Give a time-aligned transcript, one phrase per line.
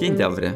[0.00, 0.52] Dzień dobry,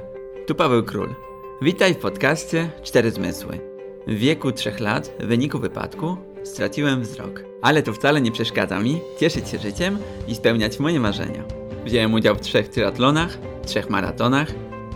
[0.46, 1.14] tu Paweł Król.
[1.62, 3.60] Witaj w podcaście Cztery Zmysły.
[4.06, 7.44] W wieku trzech lat, w wyniku wypadku, straciłem wzrok.
[7.62, 11.44] Ale to wcale nie przeszkadza mi cieszyć się życiem i spełniać moje marzenia.
[11.84, 14.48] Wziąłem udział w trzech triatlonach, trzech maratonach,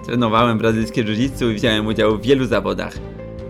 [0.07, 2.99] trenowałem brazylijskie jiu i wziąłem udział w wielu zawodach.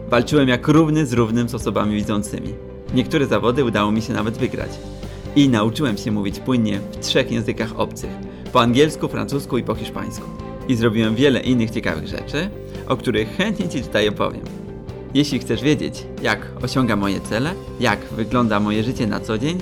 [0.08, 2.54] Walczyłem jak równy z równym z osobami widzącymi.
[2.94, 4.70] Niektóre zawody udało mi się nawet wygrać.
[5.36, 8.10] I nauczyłem się mówić płynnie w trzech językach obcych:
[8.52, 10.47] po angielsku, francusku i po hiszpańsku.
[10.68, 12.50] I zrobiłem wiele innych ciekawych rzeczy,
[12.86, 14.44] o których chętnie Ci tutaj opowiem.
[15.14, 19.58] Jeśli chcesz wiedzieć, jak osiągam moje cele, jak wygląda moje życie na co dzień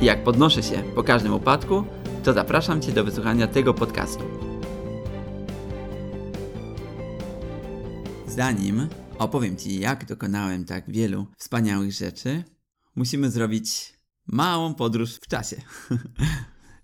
[0.00, 1.84] i jak podnoszę się po każdym upadku,
[2.24, 4.24] to zapraszam Cię do wysłuchania tego podcastu.
[8.26, 12.44] Zanim opowiem Ci, jak dokonałem tak wielu wspaniałych rzeczy,
[12.94, 13.94] musimy zrobić
[14.26, 15.56] małą podróż w czasie.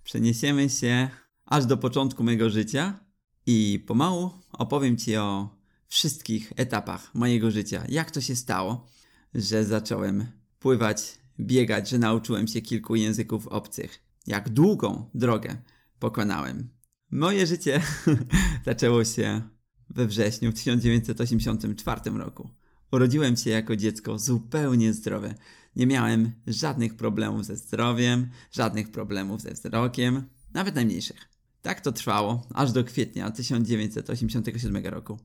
[0.04, 1.08] Przeniesiemy się
[1.46, 3.11] aż do początku mojego życia
[3.46, 5.48] i pomału opowiem Ci o
[5.88, 7.84] wszystkich etapach mojego życia.
[7.88, 8.86] Jak to się stało,
[9.34, 10.26] że zacząłem
[10.58, 14.02] pływać, biegać, że nauczyłem się kilku języków obcych.
[14.26, 15.56] Jak długą drogę
[15.98, 16.68] pokonałem.
[17.10, 17.82] Moje życie
[18.66, 19.42] zaczęło się
[19.90, 22.50] we wrześniu w 1984 roku.
[22.92, 25.34] Urodziłem się jako dziecko zupełnie zdrowe.
[25.76, 31.31] Nie miałem żadnych problemów ze zdrowiem, żadnych problemów ze wzrokiem, nawet najmniejszych.
[31.62, 35.18] Tak to trwało aż do kwietnia 1987 roku.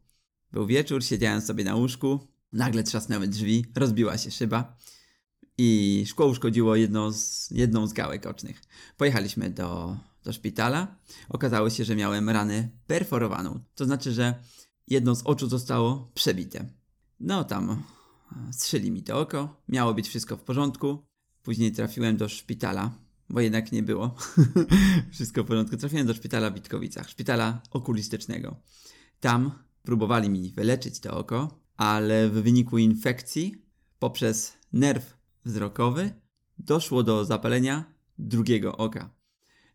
[0.51, 2.19] Był wieczór, siedziałem sobie na łóżku,
[2.53, 4.77] nagle trzasnęły drzwi, rozbiła się szyba
[5.57, 8.61] i szkło uszkodziło jedno z, jedną z gałek ocznych.
[8.97, 10.95] Pojechaliśmy do, do szpitala.
[11.29, 13.59] Okazało się, że miałem ranę perforowaną.
[13.75, 14.43] To znaczy, że
[14.87, 16.65] jedno z oczu zostało przebite.
[17.19, 21.05] No tam e, strzyli mi to oko, miało być wszystko w porządku.
[21.43, 22.91] Później trafiłem do szpitala,
[23.29, 24.15] bo jednak nie było
[25.11, 25.77] wszystko w porządku.
[25.77, 28.61] Trafiłem do szpitala w Witkowicach, szpitala okulistycznego.
[29.19, 29.51] Tam
[29.83, 33.65] próbowali mi wyleczyć to oko, ale w wyniku infekcji
[33.99, 36.21] poprzez nerw wzrokowy
[36.57, 39.17] doszło do zapalenia drugiego oka.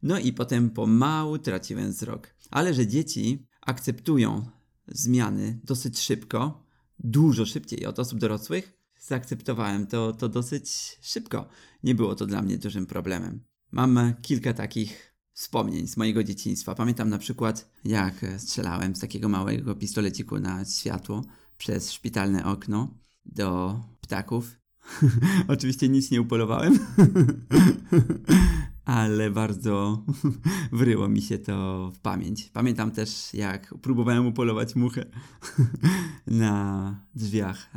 [0.03, 2.35] No i potem pomału traciłem wzrok.
[2.51, 4.47] Ale że dzieci akceptują
[4.89, 6.67] zmiany dosyć szybko,
[6.99, 11.49] dużo szybciej od osób dorosłych, zaakceptowałem to, to dosyć szybko.
[11.83, 13.45] Nie było to dla mnie dużym problemem.
[13.73, 16.75] Mam kilka takich wspomnień z mojego dzieciństwa.
[16.75, 21.25] Pamiętam na przykład, jak strzelałem z takiego małego pistoleciku na światło
[21.59, 24.59] przez szpitalne okno do ptaków.
[25.49, 26.79] Oczywiście nic nie upolowałem,
[28.85, 30.05] ale bardzo
[30.73, 32.51] wryło mi się to w pamięć.
[32.53, 35.05] Pamiętam też, jak próbowałem upolować muchę
[36.27, 37.71] na drzwiach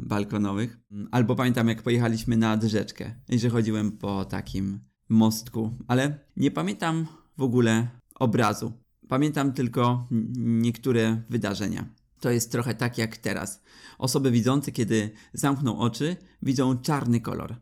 [0.00, 0.78] balkonowych.
[1.10, 7.06] Albo pamiętam, jak pojechaliśmy nad rzeczkę i że chodziłem po takim mostku, ale nie pamiętam
[7.38, 8.72] w ogóle obrazu.
[9.08, 11.84] Pamiętam tylko niektóre wydarzenia.
[12.20, 13.62] To jest trochę tak jak teraz.
[13.98, 17.56] Osoby widzące, kiedy zamkną oczy, widzą czarny kolor.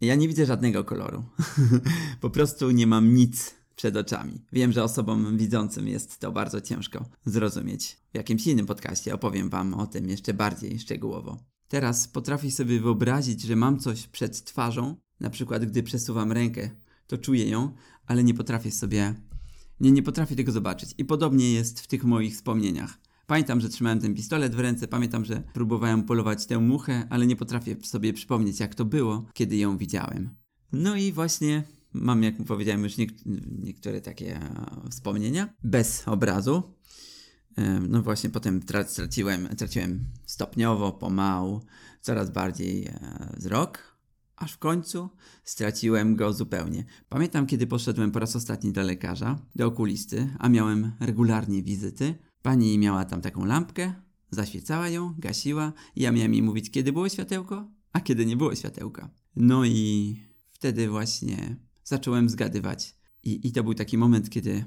[0.00, 1.24] Ja nie widzę żadnego koloru.
[2.20, 4.44] po prostu nie mam nic przed oczami.
[4.52, 7.96] Wiem, że osobom widzącym jest to bardzo ciężko zrozumieć.
[8.12, 11.38] W jakimś innym podcaście opowiem Wam o tym jeszcze bardziej szczegółowo.
[11.68, 16.70] Teraz potrafię sobie wyobrazić, że mam coś przed twarzą, na przykład gdy przesuwam rękę
[17.06, 17.74] to czuję ją,
[18.06, 19.14] ale nie potrafię sobie,
[19.80, 20.94] nie, nie potrafię tego zobaczyć.
[20.98, 22.98] I podobnie jest w tych moich wspomnieniach.
[23.30, 27.36] Pamiętam, że trzymałem ten pistolet w ręce, pamiętam, że próbowałem polować tę muchę, ale nie
[27.36, 30.30] potrafię sobie przypomnieć, jak to było, kiedy ją widziałem.
[30.72, 33.10] No i właśnie mam, jak powiedziałem, już niek
[33.62, 36.62] niektóre takie e, wspomnienia bez obrazu.
[37.88, 41.60] No właśnie potem traciłem, traciłem stopniowo, pomału,
[42.00, 43.96] coraz bardziej e, wzrok,
[44.36, 45.08] aż w końcu
[45.44, 46.84] straciłem go zupełnie.
[47.08, 52.14] Pamiętam, kiedy poszedłem po raz ostatni do lekarza, do okulisty, a miałem regularnie wizyty.
[52.42, 53.94] Pani miała tam taką lampkę,
[54.30, 58.54] zaświecała ją, gasiła i ja miałem jej mówić, kiedy było światełko, a kiedy nie było
[58.54, 59.10] światełka.
[59.36, 60.16] No i
[60.50, 62.96] wtedy właśnie zacząłem zgadywać.
[63.22, 64.64] I, i to był taki moment, kiedy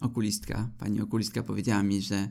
[0.00, 2.28] okulistka, pani okulistka powiedziała mi, że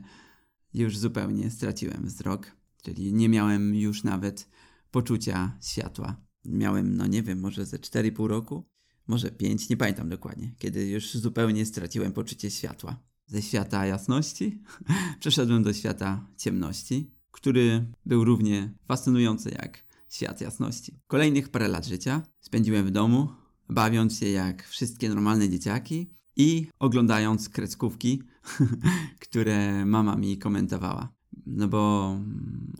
[0.74, 4.48] już zupełnie straciłem wzrok, czyli nie miałem już nawet
[4.90, 8.68] poczucia światła miałem, no nie wiem, może ze 4,5 roku,
[9.06, 13.02] może 5, nie pamiętam dokładnie, kiedy już zupełnie straciłem poczucie światła.
[13.26, 14.62] Ze świata jasności
[15.20, 21.00] przeszedłem do świata ciemności, który był równie fascynujący jak świat jasności.
[21.06, 23.28] Kolejnych parę lat życia spędziłem w domu,
[23.68, 28.22] bawiąc się jak wszystkie normalne dzieciaki i oglądając kreskówki,
[29.28, 31.12] które mama mi komentowała.
[31.46, 32.14] No bo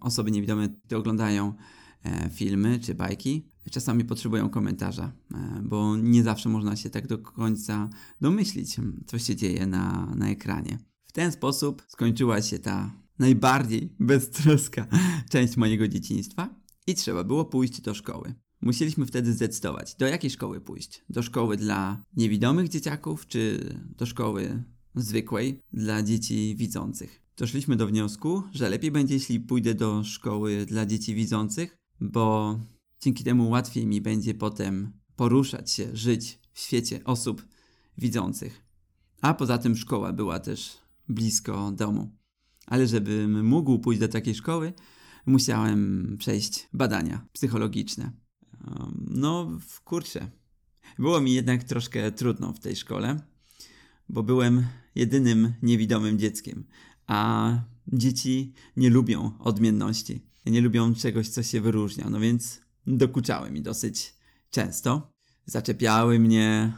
[0.01, 1.55] osoby niewidome oglądają
[2.07, 7.19] E, filmy czy bajki, czasami potrzebują komentarza, e, bo nie zawsze można się tak do
[7.19, 7.89] końca
[8.21, 8.77] domyślić,
[9.07, 10.79] co się dzieje na, na ekranie.
[11.07, 14.87] W ten sposób skończyła się ta najbardziej beztroska
[15.33, 18.35] część mojego dzieciństwa i trzeba było pójść do szkoły.
[18.61, 21.05] Musieliśmy wtedy zdecydować, do jakiej szkoły pójść.
[21.09, 24.65] Do szkoły dla niewidomych dzieciaków, czy do szkoły
[24.95, 27.23] zwykłej dla dzieci widzących.
[27.37, 32.59] Doszliśmy do wniosku, że lepiej będzie, jeśli pójdę do szkoły dla dzieci widzących, bo
[33.01, 37.47] dzięki temu łatwiej mi będzie potem poruszać się, żyć w świecie osób
[37.99, 38.65] widzących.
[39.21, 40.79] A poza tym szkoła była też
[41.09, 42.17] blisko domu.
[42.67, 44.73] Ale żebym mógł pójść do takiej szkoły,
[45.27, 48.13] musiałem przejść badania psychologiczne.
[49.11, 50.31] No, w kurczę.
[50.99, 53.21] Było mi jednak troszkę trudno w tej szkole,
[54.09, 56.65] bo byłem jedynym niewidomym dzieckiem,
[57.07, 57.51] a
[57.89, 64.15] dzieci nie lubią odmienności, nie lubią czegoś, co się wyróżnia, no więc dokuczały mi dosyć
[64.51, 65.13] często.
[65.47, 66.73] Zaczepiały mnie,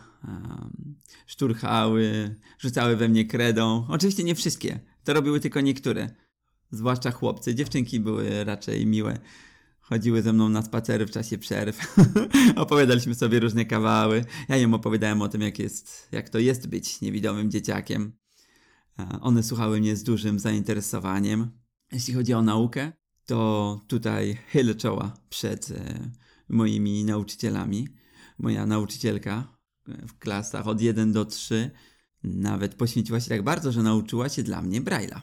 [1.27, 3.87] szturchały, rzucały we mnie kredą.
[3.89, 6.11] Oczywiście nie wszystkie, to robiły tylko niektóre,
[6.71, 7.55] zwłaszcza chłopcy.
[7.55, 9.19] Dziewczynki były raczej miłe.
[9.81, 11.97] Chodziły ze mną na spacery w czasie przerw.
[12.57, 14.25] Opowiadaliśmy sobie różne kawały.
[14.49, 18.13] Ja im opowiadałem o tym, jak, jest, jak to jest być niewidomym dzieciakiem.
[19.21, 21.51] One słuchały mnie z dużym zainteresowaniem.
[21.93, 22.93] Jeśli chodzi o naukę,
[23.29, 26.11] to tutaj chylę czoła przed e,
[26.49, 27.89] moimi nauczycielami.
[28.39, 31.71] Moja nauczycielka w klasach od 1 do 3
[32.25, 35.21] nawet poświęciła się tak bardzo, że nauczyła się dla mnie Braille'a.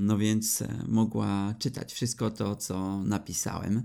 [0.00, 3.84] No więc e, mogła czytać wszystko to, co napisałem.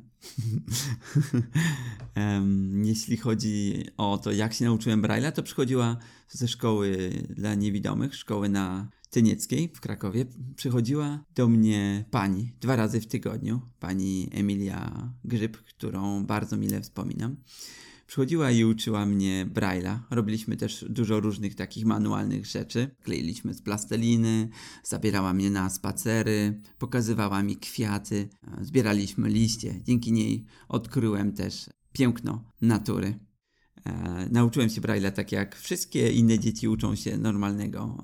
[2.91, 5.97] Jeśli chodzi o to, jak się nauczyłem Braille'a, to przychodziła
[6.29, 10.25] ze szkoły dla niewidomych, szkoły na Tynieckiej w Krakowie.
[10.55, 17.35] Przychodziła do mnie pani dwa razy w tygodniu, pani Emilia Grzyb, którą bardzo mile wspominam.
[18.07, 19.99] Przychodziła i uczyła mnie Braille'a.
[20.09, 22.95] Robiliśmy też dużo różnych takich manualnych rzeczy.
[23.03, 24.49] Kleiliśmy z plasteliny,
[24.83, 28.29] zabierała mnie na spacery, pokazywała mi kwiaty,
[28.61, 29.81] zbieraliśmy liście.
[29.83, 33.19] Dzięki niej odkryłem też piękno natury.
[33.85, 37.97] E, nauczyłem się Braille'a tak jak wszystkie inne dzieci uczą się normalnego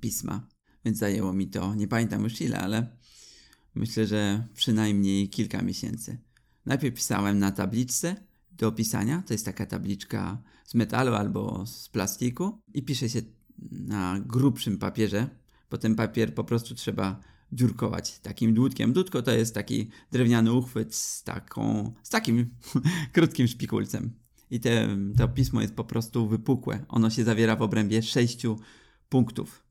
[0.00, 0.48] pisma,
[0.84, 2.96] więc zajęło mi to, nie pamiętam już ile, ale
[3.74, 6.18] myślę, że przynajmniej kilka miesięcy.
[6.66, 8.16] Najpierw pisałem na tabliczce,
[8.62, 9.22] do pisania.
[9.26, 13.22] To jest taka tabliczka z metalu albo z plastiku i pisze się
[13.70, 15.28] na grubszym papierze.
[15.68, 17.20] Potem papier po prostu trzeba
[17.52, 18.92] dziurkować takim dłutkiem.
[18.92, 22.50] Dłutko to jest taki drewniany uchwyt z, taką, z takim
[23.14, 24.12] krótkim szpikulcem.
[24.52, 26.84] I te, to pismo jest po prostu wypukłe.
[26.88, 28.58] Ono się zawiera w obrębie sześciu
[29.08, 29.64] punktów.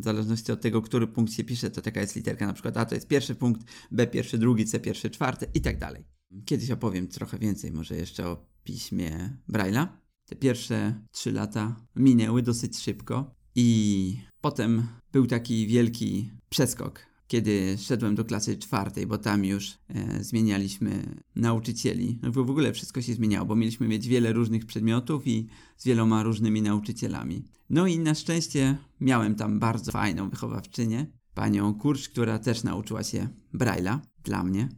[0.00, 2.46] W zależności od tego, który punkt się pisze, to taka jest literka.
[2.46, 5.78] Na przykład A to jest pierwszy punkt, B pierwszy, drugi, C pierwszy, czwarty i tak
[5.78, 6.04] dalej.
[6.44, 9.86] Kiedyś opowiem trochę więcej, może jeszcze o piśmie Braille'a.
[10.26, 18.14] Te pierwsze trzy lata minęły dosyć szybko i potem był taki wielki przeskok, kiedy szedłem
[18.14, 22.18] do klasy czwartej, bo tam już e, zmienialiśmy nauczycieli.
[22.22, 26.22] No w ogóle wszystko się zmieniało, bo mieliśmy mieć wiele różnych przedmiotów i z wieloma
[26.22, 27.44] różnymi nauczycielami.
[27.70, 33.28] No i na szczęście miałem tam bardzo fajną wychowawczynię, panią Kurcz, która też nauczyła się
[33.54, 34.68] Braille'a dla mnie.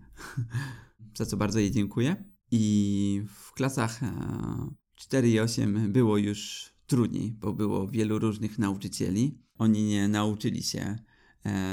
[1.18, 2.24] za co bardzo jej dziękuję.
[2.50, 4.00] I w klasach
[4.94, 9.38] 4 e, i 8 było już trudniej, bo było wielu różnych nauczycieli.
[9.58, 10.98] Oni nie nauczyli się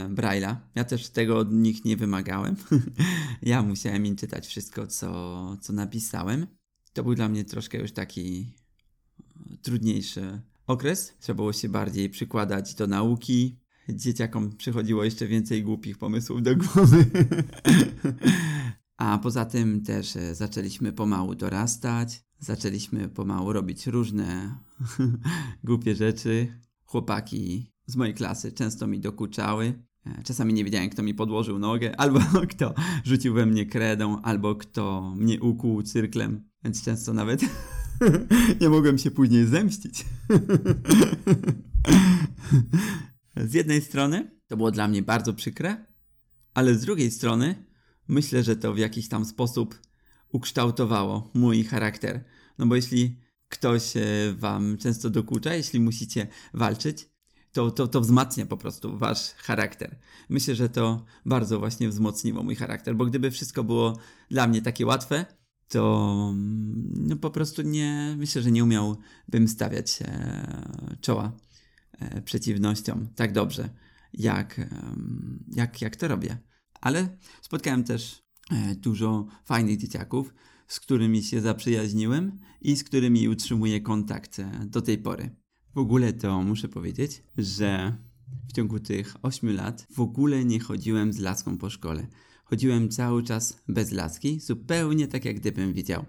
[0.09, 0.55] Braille'a.
[0.75, 2.55] Ja też tego od nich nie wymagałem.
[3.41, 6.47] ja musiałem im czytać wszystko, co, co napisałem.
[6.93, 8.53] To był dla mnie troszkę już taki
[9.53, 11.13] e, trudniejszy okres.
[11.19, 13.59] Trzeba było się bardziej przykładać do nauki.
[13.89, 17.05] Dzieciakom przychodziło jeszcze więcej głupich pomysłów do głowy.
[18.97, 24.57] A poza tym też e, zaczęliśmy pomału dorastać, zaczęliśmy pomału robić różne
[25.63, 26.61] głupie rzeczy.
[26.85, 29.73] Chłopaki z mojej klasy często mi dokuczały.
[30.05, 32.19] E, czasami nie wiedziałem, kto mi podłożył nogę, albo
[32.49, 37.41] kto rzucił we mnie kredą, albo kto mnie ukłuł cyrklem, więc często nawet
[38.61, 40.05] nie mogłem się później zemścić.
[43.49, 45.85] z jednej strony to było dla mnie bardzo przykre,
[46.53, 47.65] ale z drugiej strony
[48.07, 49.81] myślę, że to w jakiś tam sposób
[50.31, 52.23] ukształtowało mój charakter.
[52.57, 53.19] No bo jeśli
[53.49, 54.01] ktoś e,
[54.37, 57.10] wam często dokucza, jeśli musicie walczyć,
[57.51, 59.99] to, to, to wzmacnia po prostu wasz charakter.
[60.29, 63.97] Myślę, że to bardzo właśnie wzmocniło mój charakter, bo gdyby wszystko było
[64.29, 65.25] dla mnie takie łatwe,
[65.67, 71.31] to mm, no po prostu nie, myślę, że nie umiałbym stawiać e, czoła
[71.99, 73.69] e, przeciwnościom tak dobrze,
[74.13, 74.61] jak,
[75.47, 76.37] jak, jak to robię
[76.81, 80.33] ale spotkałem też e, dużo fajnych dzieciaków,
[80.67, 85.40] z którymi się zaprzyjaźniłem i z którymi utrzymuję kontakt e, do tej pory.
[85.75, 87.95] W ogóle to muszę powiedzieć, że
[88.49, 92.07] w ciągu tych 8 lat w ogóle nie chodziłem z laską po szkole.
[92.43, 96.05] Chodziłem cały czas bez laski, zupełnie tak jak gdybym widział.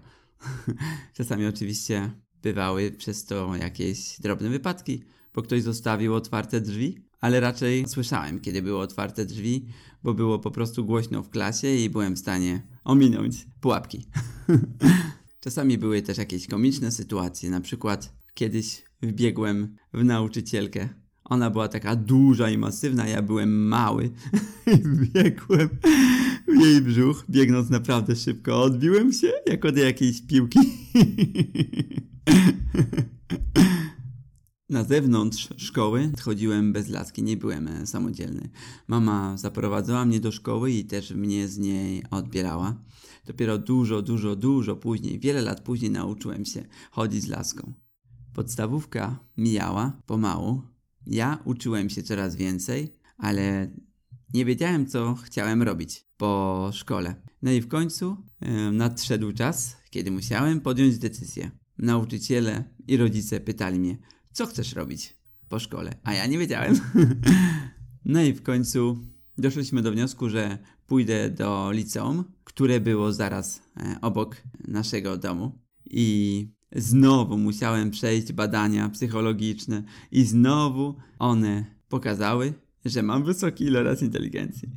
[1.17, 5.03] Czasami oczywiście bywały przez to jakieś drobne wypadki,
[5.33, 9.65] bo ktoś zostawił otwarte drzwi, ale raczej słyszałem, kiedy były otwarte drzwi,
[10.03, 14.05] bo było po prostu głośno w klasie i byłem w stanie ominąć pułapki.
[15.43, 20.89] Czasami były też jakieś komiczne sytuacje, na przykład kiedyś wbiegłem w nauczycielkę.
[21.23, 24.09] Ona była taka duża i masywna, ja byłem mały.
[24.83, 25.69] Wbiegłem
[26.47, 28.61] w jej brzuch, biegnąc naprawdę szybko.
[28.61, 30.59] Odbiłem się jak od jakiejś piłki.
[34.69, 38.49] Na zewnątrz szkoły chodziłem bez laski, nie byłem e, samodzielny.
[38.87, 42.75] Mama zaprowadzała mnie do szkoły i też mnie z niej odbierała.
[43.25, 47.73] Dopiero dużo, dużo, dużo później, wiele lat później nauczyłem się chodzić z laską.
[48.33, 50.61] Podstawówka mijała pomału.
[51.05, 53.71] Ja uczyłem się coraz więcej, ale
[54.33, 57.15] nie wiedziałem, co chciałem robić po szkole.
[57.41, 61.51] No i w końcu yy, nadszedł czas, kiedy musiałem podjąć decyzję.
[61.77, 63.97] Nauczyciele i rodzice pytali mnie,
[64.31, 65.17] co chcesz robić
[65.49, 65.95] po szkole?
[66.03, 66.79] A ja nie wiedziałem.
[68.05, 68.97] no i w końcu
[69.37, 75.59] doszliśmy do wniosku, że pójdę do liceum, które było zaraz e, obok naszego domu.
[75.85, 82.53] I znowu musiałem przejść badania psychologiczne, i znowu one pokazały,
[82.85, 84.69] że mam wysoki iloraz inteligencji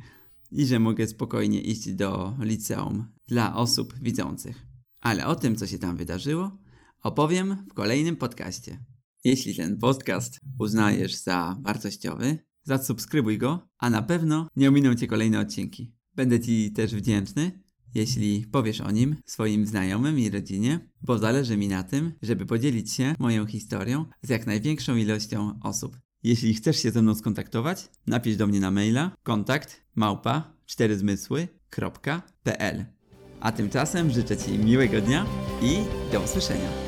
[0.51, 4.65] i że mogę spokojnie iść do liceum dla osób widzących.
[5.01, 6.57] Ale o tym, co się tam wydarzyło,
[7.03, 8.79] opowiem w kolejnym podcaście.
[9.23, 15.39] Jeśli ten podcast uznajesz za wartościowy, zasubskrybuj go, a na pewno nie ominą Cię kolejne
[15.39, 15.93] odcinki.
[16.15, 17.63] Będę Ci też wdzięczny,
[17.95, 22.93] jeśli powiesz o nim swoim znajomym i rodzinie, bo zależy mi na tym, żeby podzielić
[22.93, 25.97] się moją historią z jak największą ilością osób.
[26.23, 32.85] Jeśli chcesz się ze mną skontaktować, napisz do mnie na maila kontakt małpa 4zmysły.pl
[33.39, 35.25] A tymczasem życzę Ci miłego dnia
[35.61, 35.77] i
[36.11, 36.86] do usłyszenia.